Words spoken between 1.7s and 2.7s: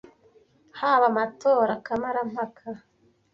ya kamarampaka,